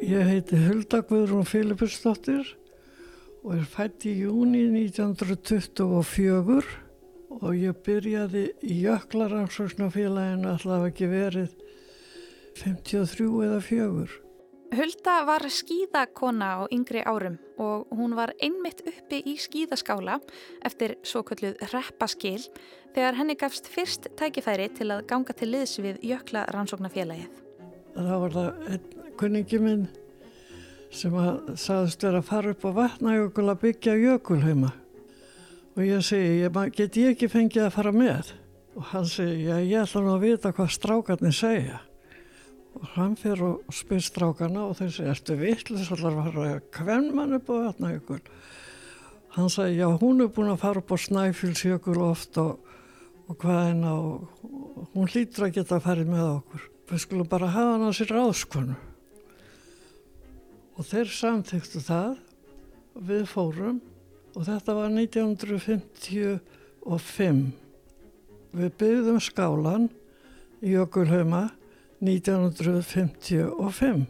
[0.00, 2.46] Ég heiti Hulda Guðrún Filipusdóttir
[3.44, 6.62] og er fætt í júni 1924
[7.36, 11.52] og ég byrjaði í Jöklaransóknarfélaginu alltaf ekki verið
[12.62, 14.06] 53 eða 4.
[14.80, 20.16] Hulda var skíðakona á yngri árum og hún var einmitt uppi í skíðaskála
[20.64, 22.40] eftir svo kalluð reppaskil
[22.94, 27.36] þegar henni gafst fyrst tækifæri til að ganga til liðs við Jöklaransóknarfélagið.
[27.98, 29.88] Það var það einn kunningi minn
[30.90, 34.70] sem að sagðist vera að fara upp á vatnajökul að byggja jökulheima
[35.76, 38.32] og ég segi, ég, get ég ekki fengið að fara með?
[38.76, 41.78] Og hann segi, já ég ætla nú að vita hvað strákarnir segja.
[42.78, 47.08] Og hann fyrir og spyr strákarna og þeir segi, ertu vittlis allar að fara hvern
[47.16, 48.20] mann upp á vatnajökul?
[49.36, 52.60] Hann segi, já hún er búin að fara upp á Snæfjölsjökul oft og,
[53.30, 56.70] og hvaðina og, og hún hlýtur að geta að fara með okkur.
[56.90, 58.78] Við skulum bara hafa hann á sér áskonu.
[60.80, 62.14] Og þeir samþyktu það
[62.96, 63.80] og við fórum
[64.32, 67.42] og þetta var 1955.
[68.56, 69.92] Við byggðum skálan
[70.64, 71.52] í Jökulhauma
[72.00, 74.08] 1955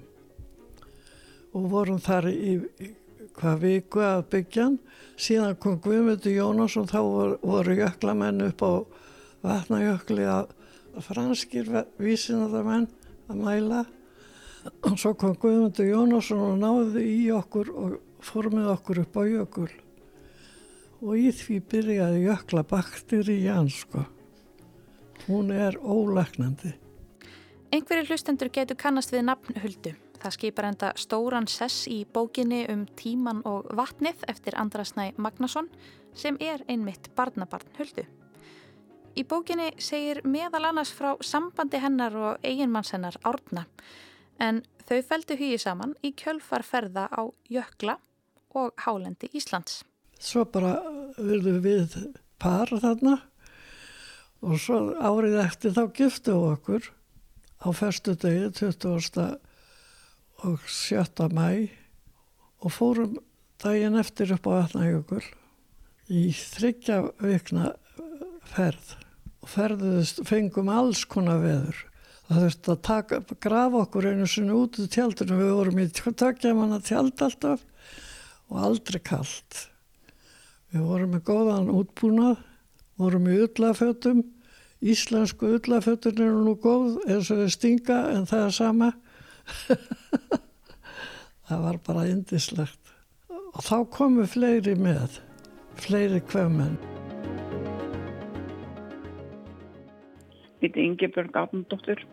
[1.50, 2.94] og vorum þar í, í
[3.34, 4.78] hvað viku að byggjan.
[5.18, 7.02] Síðan kom Guðmundur Jónasson, þá
[7.42, 8.86] voru, jöklamenn upp á
[9.42, 10.55] vatnajökli að,
[11.02, 11.66] franskir
[11.98, 12.86] vísinarðamenn
[13.27, 13.90] að mæla
[14.64, 19.22] og svo kom Guðmundur Jónasson og náði í okkur og fór með okkur upp á
[19.28, 19.70] jökul
[21.00, 24.05] og í því byrjaði jökla bakteri í ansko.
[25.25, 26.75] Hún er ólegnandi.
[27.72, 29.94] Einhverju hlustendur getur kannast við nafnhuldu.
[30.20, 35.70] Það skipar enda stóran sess í bókinni um tíman og vatnið eftir Andrasnæ Magnason
[36.12, 38.05] sem er einmitt barnabarn huldu.
[39.17, 43.64] Í bókinni segir meðal annars frá sambandi hennar og eiginmanns hennar árna
[44.41, 47.98] en þau feldu hugið saman í kjölfarferða á jökla
[48.56, 49.83] og hálendi Íslands
[50.20, 50.77] svo bara
[51.17, 51.96] verðum við
[52.40, 53.17] par þarna
[54.45, 56.89] og svo árið eftir þá giftum við okkur
[57.61, 59.27] á festu degi 20.
[60.48, 61.28] og 7.
[61.36, 61.68] mæ
[62.61, 63.18] og fórum
[63.61, 65.24] daginn eftir upp á Vatnajökul
[66.11, 67.74] í þryggja vikna
[68.51, 68.96] ferð
[69.40, 71.84] og ferðuðist, fengum alls konar veður
[72.30, 76.55] það þurfti að taka, grafa okkur einu sinni út í tjaldinu við vorum í tökja
[76.55, 77.67] manna tjald alltaf
[78.51, 79.67] og aldrei kallt
[80.70, 82.42] Við vorum með góðan útbúnað,
[83.01, 84.20] vorum í ullafötum,
[84.79, 88.90] íslensku ullafötun eru nú góð eins og við stinga en það er sama.
[91.51, 92.95] það var bara indislegt.
[93.51, 95.19] Og þá komu fleiri með,
[95.83, 96.79] fleiri kvömmenn.
[100.61, 102.07] Þetta er Ingeborg Átnundóttur.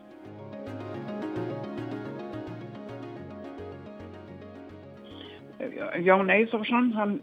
[6.05, 7.19] Jón Eithófsson, hann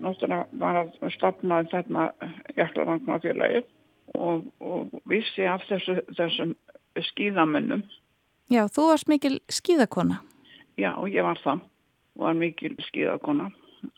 [0.00, 2.08] náttúrulega var að stopna þarna
[2.56, 3.66] Jæklarvanknafélagið
[4.18, 6.54] og, og vissi af þessu, þessum
[7.10, 7.84] skíðamennum.
[8.52, 10.20] Já, þú varst mikil skíðakona.
[10.80, 11.64] Já, ég var það,
[12.20, 13.50] var mikil skíðakona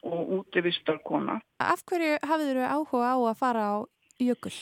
[0.06, 1.41] og útivistarkona.
[1.61, 3.76] Af hverju hafið þér áhuga á að fara á
[4.22, 4.55] jökul?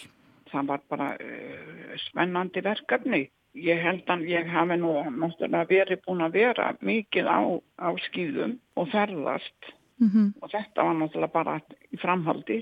[0.53, 3.23] Það var bara uh, spennandi verkefni
[3.55, 7.41] ég held að ég hafi nú náttúrulega verið búin að vera mikið á,
[7.79, 10.29] á skýðum og ferðast mm -hmm.
[10.41, 11.61] og þetta var náttúrulega bara
[11.93, 12.59] í framhaldi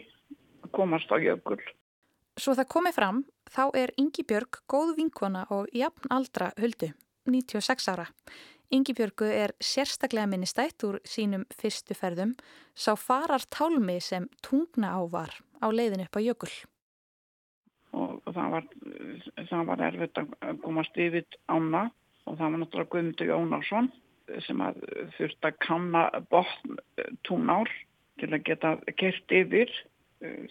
[0.62, 1.60] að komast á jökul.
[2.36, 6.92] Svo það komið fram, þá er Ingi Björg góð vinkona og jafn aldra huldu,
[7.26, 8.06] 96 ára.
[8.70, 12.34] Ingi Björgu er sérstaklega minnistætt úr sínum fyrstu ferðum,
[12.74, 15.30] sá farar tálmi sem tungna ávar
[15.60, 16.50] á leiðin upp á jökul
[17.96, 18.66] og það var,
[19.48, 21.88] það var erfitt að komast yfir ána
[22.26, 23.90] og það var náttúrulega Guðmundur Jónásson
[24.46, 24.80] sem að
[25.16, 26.76] þurfti að kanna botn
[27.26, 27.70] túnár
[28.20, 29.72] til að geta kert yfir.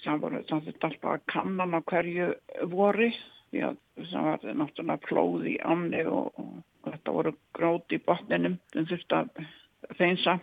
[0.03, 2.29] Það voru það þurfti alltaf að kanna á hverju
[2.73, 3.11] vori
[3.49, 3.79] því að
[4.11, 9.19] það var náttúrulega plóð í áni og, og þetta voru gróti í botninum sem þurfti
[9.19, 9.43] að
[9.99, 10.39] þeinsa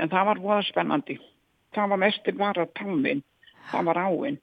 [0.00, 1.18] en það var voða spennandi.
[1.76, 3.22] Það var mestir bara talmin
[3.70, 4.40] það var áinn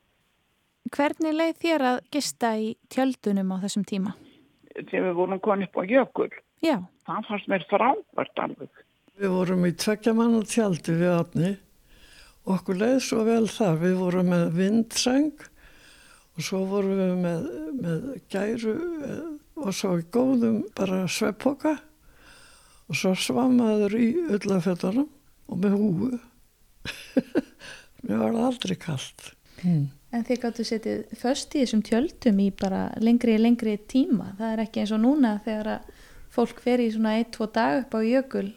[0.93, 4.13] Hvernig leið þér að gista í tjöldunum á þessum tíma?
[4.77, 6.29] Þegar við vorum konið upp á jökul.
[6.63, 6.77] Já.
[7.07, 8.83] Það fannst mér frábært alveg.
[9.17, 11.51] Við vorum í tveggjaman og tjaldi við afni
[12.45, 13.79] og okkur leið svo vel þar.
[13.81, 15.45] Við vorum með vindseng
[16.37, 17.49] og svo vorum við með,
[17.81, 18.75] með gæru
[19.07, 21.73] eh, og svo í góðum bara sveppoka
[22.87, 25.09] og svo svamaður í öllafettunum
[25.47, 26.11] og með húu.
[28.05, 29.31] Mér var aldrei kallt.
[29.63, 29.87] Hmm.
[30.17, 34.31] En þið gáttu setið först í þessum tjöldum í bara lengri, lengri tíma.
[34.39, 35.83] Það er ekki eins og núna þegar
[36.33, 38.47] fólk fer í svona ein, tvo dag upp á jökul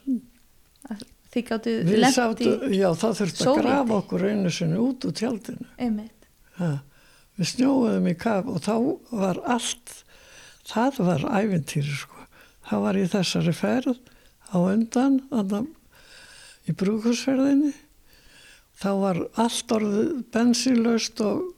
[0.88, 1.02] að
[1.34, 1.74] þið gáttu
[2.14, 5.68] sátu, í já það þurfti að grafa okkur einu sinni út úr tjaldinu.
[5.76, 6.30] einmitt.
[6.56, 6.70] Ha.
[7.40, 8.74] Við snjóðum í kaf og þá
[9.20, 9.92] var allt,
[10.68, 12.24] það var ævintýri sko.
[12.70, 14.00] Það var í þessari ferð
[14.50, 15.70] á undan, þannig
[16.68, 17.72] í brúkusferðinni.
[18.80, 21.50] Þá var allt orðið bensínlaust og,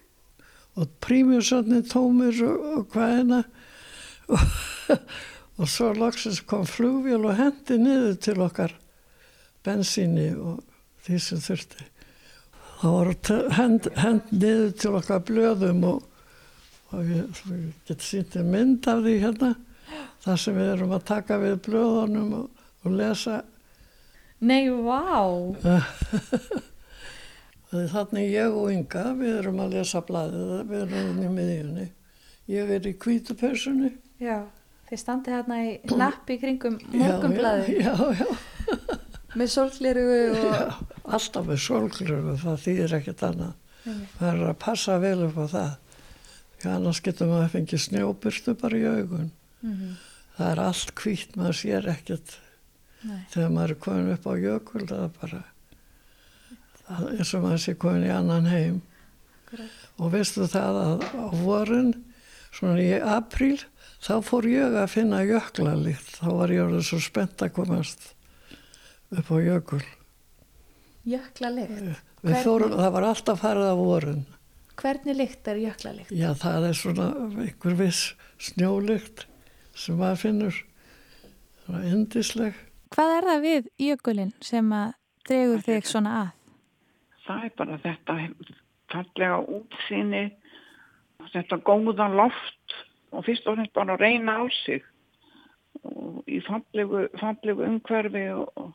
[0.74, 3.42] og prímjusarnir tómir og, og hvaðina.
[4.32, 4.56] Og,
[5.62, 8.74] og svo loksins kom flugvél og hendi niður til okkar
[9.62, 10.62] bensíni og
[11.06, 11.86] því sem þurfti.
[12.82, 13.12] Það var
[13.54, 16.00] hend, hend niður til okkar blöðum og,
[16.90, 19.52] og ég, ég get sýntið mynd af því hérna
[20.24, 23.40] þar sem við erum að taka við blöðunum og, og lesa
[24.42, 25.22] Nei, vá
[27.72, 31.86] þannig ég og Inga við erum að lesa blaðið við erum í miðjunni.
[32.52, 33.92] Ég er í kvítupessunni
[34.22, 34.42] Já,
[34.90, 35.70] þið standið hérna í
[36.02, 38.78] lappi kringum morgunblæði já, já, já,
[39.40, 40.62] með sólgleru og já,
[41.16, 43.54] alltaf með solglöfu það þýðir ekkert annað.
[44.18, 45.72] Það er að passa vel upp á það.
[46.62, 49.30] Því annars getur maður að fengið snjóbyrtu bara í augun.
[49.62, 49.96] Mhm.
[50.36, 52.36] það er allt hvítt, maður sér ekkert.
[53.02, 53.24] Nei.
[53.32, 55.38] þegar maður er komin upp á jökul það er bara
[57.12, 58.80] eins og maður sé komin í annan heim.
[59.42, 59.78] Akkurat.
[60.00, 61.90] og veistu það að á vorin
[62.52, 63.58] svona í apríl
[64.02, 68.14] þá fór ég að finna jöklalíkt þá var ég orðið svo spennt að komast
[69.12, 69.82] upp á jökul.
[71.04, 71.50] Jökla
[72.42, 74.24] fórum, það var alltaf farið á vorin.
[74.78, 76.12] Hvernig lykt er jökla lykt?
[76.14, 77.08] já það er svona
[77.44, 79.26] einhver viss snjólykt
[79.74, 80.60] sem maður finnur.
[81.62, 82.54] Svona indisleg
[82.92, 84.94] Hvað er það við jökulinn sem að
[85.28, 86.30] dregur þig svona að?
[87.26, 88.16] Það er bara þetta
[88.92, 90.22] fallega útsýni,
[91.32, 92.76] þetta góða loft
[93.12, 94.82] og fyrst og fremst bara að reyna á sig
[95.82, 98.72] og í fallegu, fallegu umhverfi og,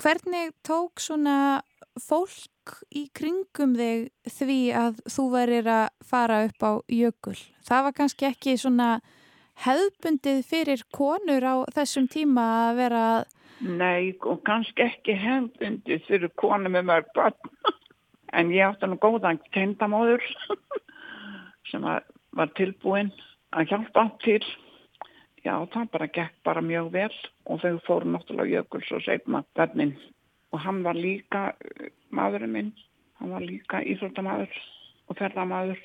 [0.00, 1.60] Hvernig tók svona
[2.00, 7.36] fólk í kringum þig því að þú verir að fara upp á jökul?
[7.60, 8.88] Það var kannski ekki svona
[9.66, 13.04] hefðbundið fyrir konur á þessum tíma að vera
[13.60, 17.52] Nei, og kannski ekki hefðbundið fyrir konu með mörg börn.
[18.36, 20.24] En ég átti nú góðan tendamóður
[21.70, 22.04] sem var,
[22.36, 23.12] var tilbúin
[23.56, 24.42] að hjálpa til.
[25.46, 27.12] Já, það bara gekk bara mjög vel
[27.46, 29.94] og þau fóru náttúrulega jökuls og segma börnin.
[30.52, 31.52] Og hann var líka
[32.14, 32.72] maðurinn minn,
[33.20, 34.52] hann var líka íþróttamaður
[35.06, 35.80] og ferðamaður.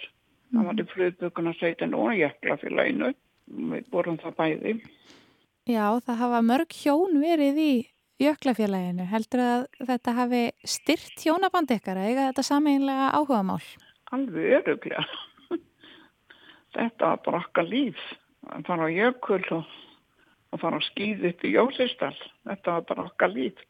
[0.51, 3.13] Hann var í flugbygguna sveitin og jöklafélaginu.
[3.71, 4.75] Við vorum það bæði.
[5.69, 7.73] Já, það hafa mörg hjón verið í
[8.21, 9.05] jöklafélaginu.
[9.09, 13.61] Heldur að þetta hafi styrt hjónaband ykkar að eiga þetta sameinlega áhugamál?
[14.11, 15.05] Alveg öruglega.
[16.75, 17.99] Þetta var bara okkar líf.
[18.51, 19.75] Að fara á jökul og,
[20.51, 22.15] og fara á skýð upp í Jósistal.
[22.47, 23.63] Þetta var bara okkar líf.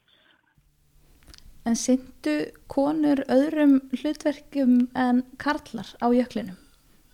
[1.69, 2.35] En syndu
[2.71, 6.57] konur öðrum hlutverkum en karlar á jöklinum?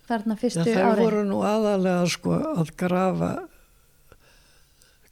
[0.08, 1.02] Þarna fyrstu þau árin.
[1.04, 3.32] voru nú aðalega sko að grafa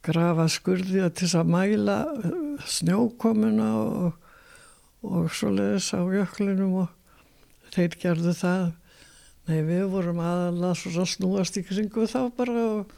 [0.07, 4.13] grafa skurði til að mæla uh, snjókomuna og,
[5.05, 8.69] og svoleiðis á jöklinum og þeir gerðu það.
[9.47, 12.95] Nei, við vorum aðalega svona snúast í kringu þá bara og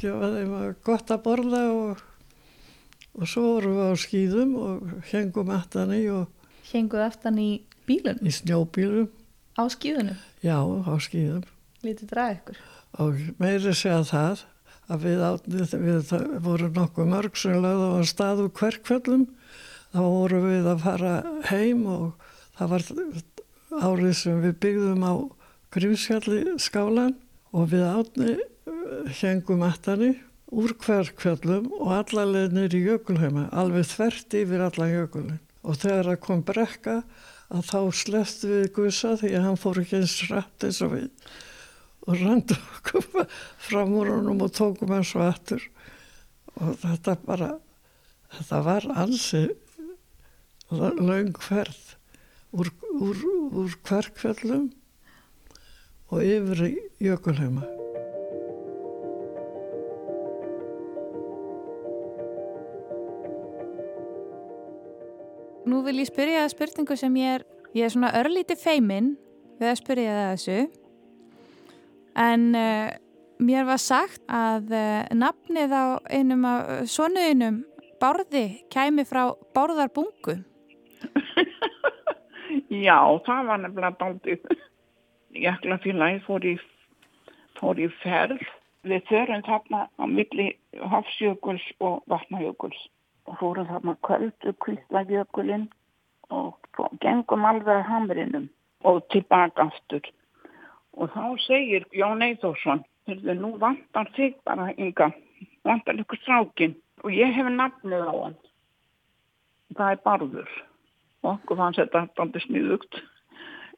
[0.00, 2.00] gefa þeim að gott að borða og,
[3.16, 6.32] og svo vorum við á skýðum og hengum aftan í og
[6.66, 7.50] Henguð aftan í
[7.86, 9.06] bílun í snjóbílum,
[9.54, 10.18] á skíðunum.
[10.42, 11.46] já, á skýðum.
[11.86, 12.58] Lítið draga ykkur.
[12.98, 14.42] og meiri segja það
[14.92, 16.12] að við, átnið, við
[16.44, 19.24] vorum nokkuð mörg sem lögðu á stað úr hverkfjöllum
[19.94, 21.14] þá vorum við að fara
[21.50, 22.28] heim og
[22.58, 22.86] það var
[23.86, 25.14] árið sem við byggðum á
[25.76, 27.16] Grímsfjalli skálan
[27.56, 28.36] og við átni
[29.20, 30.12] hengum ettani
[30.54, 36.44] úr hverkfjöllum og allarleið nýri jökulheima, alveg þvert yfir allan jökulin og þegar það kom
[36.46, 37.00] brekka
[37.50, 41.08] að þá sleftu við gusa því að hann fór ekki eins rætt eins og við
[42.06, 43.26] og röndum okkur
[43.68, 45.62] fram úr honum og tókum hans svo aftur
[46.56, 47.52] og þetta bara
[48.36, 49.44] þetta var ansi
[50.70, 51.96] laung ferð
[52.56, 54.70] úr, úr, úr hverkfjöllum
[56.10, 56.74] og yfir í
[57.08, 57.66] jökulheima
[65.66, 67.44] Nú vil ég spyrja það spurningu sem ég er,
[67.74, 69.08] ég er svona örlítið feiminn
[69.58, 70.85] við að spyrja það þessu.
[72.16, 72.88] En uh,
[73.38, 77.64] mér var sagt að uh, nafnið á einum af sonuðinum
[78.00, 80.36] Bárði kæmi frá Bárðarbungu.
[82.86, 84.50] Já, það var nefnilega daldið.
[85.36, 86.54] Jöklafélagi fór í,
[87.56, 88.44] fór í ferð
[88.86, 90.50] við förum þarna á milli
[90.92, 92.78] Hafsjökuls og Vatnajökuls
[93.26, 95.66] og fórum þarna kvöldu Kvistlajökulinn
[96.30, 96.58] og
[97.02, 98.46] gengum alveg að hamrinum
[98.86, 100.06] og tilbaka aftur
[100.96, 105.12] og þá segir Jón Eithórsson nú vantar þig bara ynga
[105.66, 106.74] vantar ykkur strákin
[107.04, 108.38] og ég hef nafnið á hann.
[109.76, 110.50] Það er barður
[111.22, 113.00] og okkur fannst þetta aldrei sniðugt.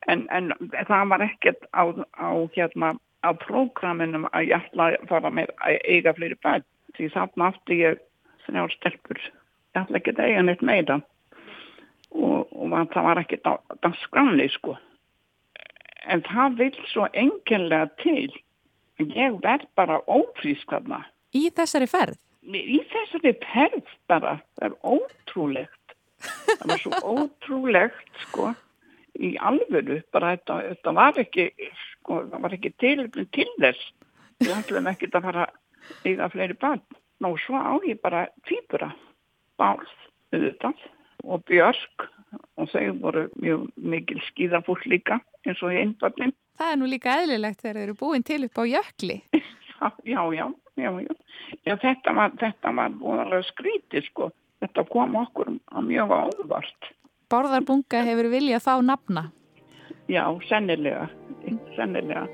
[0.08, 0.52] En, en
[0.88, 1.82] það var ekkert á,
[2.16, 2.94] á hérna
[3.26, 7.76] á prógraminum að ég ætla að fara með að eiga fleiri bæn því þarna aftur
[7.76, 8.02] ég
[8.46, 9.22] þrjár stelpur.
[9.74, 11.00] Ég ætla ekki að eiga neitt meira.
[12.08, 13.52] Og, og það var ekkert á
[13.84, 14.78] danskranni sko
[16.08, 18.30] en það vil svo enginlega til.
[18.98, 21.04] Ég verð bara ófrísk þarna.
[21.36, 22.18] Í þessari ferð?
[22.48, 25.94] Í þessari ferð bara, það er ótrúlegt.
[26.48, 28.52] Það var svo ótrúlegt sko
[29.18, 30.00] í alvöru.
[30.14, 31.48] Bara þetta, þetta var ekki
[31.84, 33.90] sko, það var ekki tilöfnum til þess.
[34.42, 35.48] Við ætlum ekki að fara
[36.06, 36.82] eiga fleiri barn.
[37.26, 38.92] Og svo á ég bara týpura
[39.58, 39.90] bálð
[40.32, 40.86] auðvitað
[41.26, 42.08] og björg
[42.58, 47.14] og þau voru mjög mikil skýðafúll líka eins og í einbarnin Það er nú líka
[47.20, 49.22] eðlilegt þegar þeir eru búin til upp á jökli
[49.78, 51.76] Já, já, já, já, já.
[51.78, 52.32] þetta var,
[52.74, 54.32] var búinlega skrítið sko
[54.62, 55.52] þetta kom okkur
[55.86, 56.92] mjög ávart.
[57.30, 59.28] Borðarbunga hefur viljað fá nafna?
[60.08, 61.10] Já, sennilega,
[61.76, 62.26] sennilega.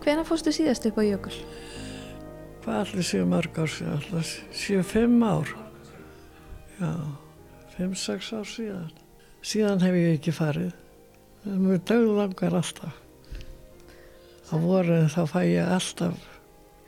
[0.00, 1.34] Hvena fórstu síðast upp á jökul?
[2.64, 4.04] Hvað allir séu mörg ár síðan?
[4.10, 5.54] Allir séu fimm ár.
[6.80, 6.92] Já,
[7.76, 8.92] fimm, sex ár síðan.
[9.40, 10.72] Síðan hef ég ekki farið
[11.44, 12.96] mér döglangar alltaf
[14.52, 16.26] á voruð þá fæ ég alltaf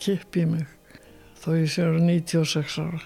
[0.03, 0.67] kipp í mig
[1.41, 3.01] þó ég séu 96 ára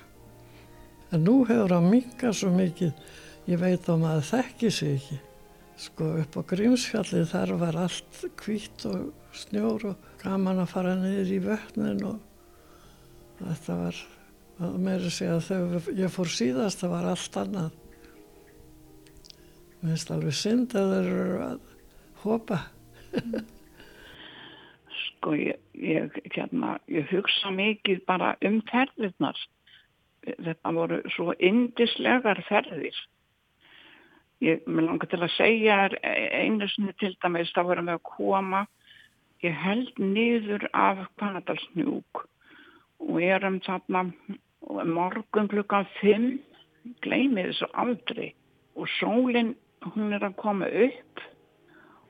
[1.15, 2.91] en nú hefur það minga svo mikið
[3.47, 5.21] ég veit að maður þekki sig ekki
[5.81, 11.33] sko upp á Grímsfjalli þar var allt hvít og snjór og gaman að fara niður
[11.37, 12.21] í vötnin og
[13.41, 14.05] þetta var
[14.81, 17.75] meira segja þegar ég fór síðast það var allt annað
[19.87, 21.67] Mér finnst alveg synd að það eru að
[22.23, 22.57] hopa.
[25.03, 29.39] sko ég, ég, hérna, ég hugsa mikið bara um ferðirnar.
[30.27, 32.99] Þetta voru svo indislegar ferðir.
[34.45, 38.65] Ég með langar til að segja einu sinni til dæmis þá verðum við að koma.
[39.45, 42.27] Ég held niður af Kanadalsnjúk
[43.07, 44.03] og erum þarna
[44.89, 46.27] morgun klukkan 5,
[47.05, 48.35] gleymið þessu aldrei.
[48.77, 49.55] Og sólinn
[49.87, 51.25] hún er að koma upp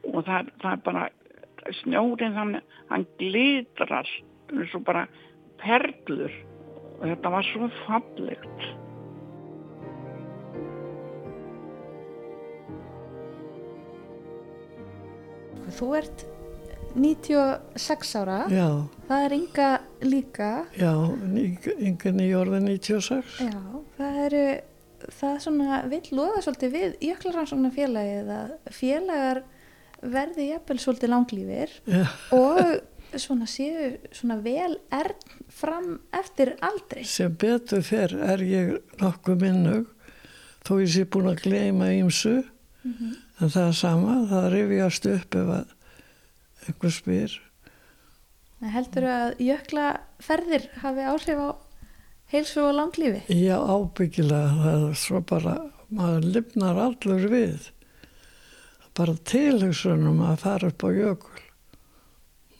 [0.06, 1.06] og það, það er bara
[1.82, 2.58] snjórin hann,
[2.90, 4.10] hann glitrar
[4.50, 5.06] eins og bara
[5.62, 6.34] perlur.
[6.96, 8.85] Og þetta var svo fallegt
[15.76, 16.24] Þú ert
[16.96, 18.38] 96 ára.
[18.48, 18.68] Já.
[19.08, 19.68] það er ynga
[20.00, 20.50] líka.
[20.80, 20.92] Já,
[21.76, 23.60] ynga nýjórði 96 Já,
[23.98, 24.44] það eru
[25.12, 29.42] það svona vil loða svolítið við jöklarhansóknar félagið að félagar
[30.00, 31.74] verði jafnvel svolítið langlýfir
[32.36, 32.62] og
[33.16, 37.04] svona séu svona vel erð fram eftir aldrei.
[37.04, 39.92] Sem betur fyrr er ég nokkuð minnug
[40.66, 42.38] þó ég sé búin að gleima ímsu
[42.86, 43.16] mm -hmm.
[43.40, 45.74] en það er sama, það rifjast upp ef að
[46.66, 47.40] einhver spyr.
[48.60, 51.50] Heldur að jöklaferðir hafi áhrif á
[52.32, 53.22] heilsu og langlífi?
[53.28, 54.52] Já, ábyggilega.
[54.64, 55.56] Það er svo bara,
[55.88, 57.70] maður lifnar allur við.
[58.96, 61.42] Bara tilhugsunum að fara upp á jökul.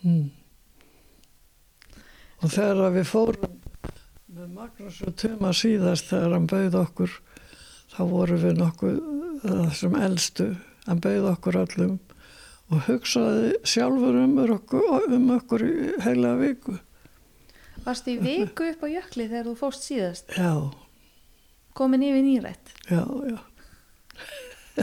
[0.04, 0.26] Mm.
[2.45, 3.56] Og þegar við fórum
[4.37, 7.14] með Magnús og Tuma síðast þegar hann bauð okkur,
[7.96, 8.96] þá voru við nokkuð
[9.46, 10.50] þessum eldstu,
[10.86, 11.96] hann bauð okkur allum
[12.66, 15.74] og hugsaði sjálfur um okkur, um okkur í
[16.04, 16.76] heila viku.
[17.86, 20.34] Varst í viku upp á jökli þegar þú fóst síðast?
[20.34, 20.52] Já.
[21.76, 22.74] Komin yfir nýrætt?
[22.90, 23.38] Já, já.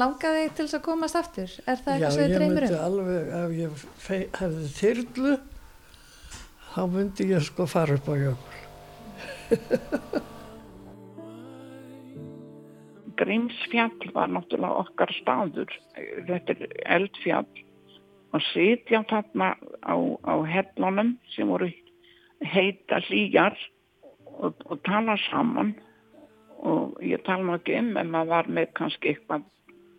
[0.00, 1.50] Langaði þig til þess að komast aftur?
[1.66, 2.70] Er það eitthvað sem þið dreymir um?
[2.70, 3.70] Já, ég myndi alveg, ef ég
[4.38, 5.32] hefði þyrlu,
[6.70, 8.58] þá myndi ég sko fara upp á jökul.
[13.20, 15.72] Grímsfjall var náttúrulega okkar staður.
[16.28, 17.66] Þetta er eldfjall.
[18.30, 21.68] Og sitja þarna á, á hellunum sem voru
[22.46, 23.56] heita hlýjar
[24.38, 25.74] og, og tala saman.
[26.60, 29.44] Og ég tala nú ekki um en maður var með kannski eitthvað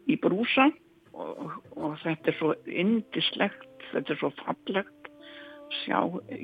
[0.07, 0.71] í brúsa.
[1.11, 5.13] Og, og þetta er svo indislegt, þetta er svo fallegt.
[5.83, 5.99] Sjá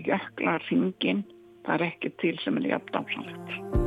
[0.08, 1.26] jökla ringin,
[1.66, 3.87] það er ekki til sem er jafn dásanlegt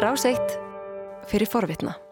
[0.00, 0.58] Ráseitt
[1.28, 2.09] fyrir forvitna.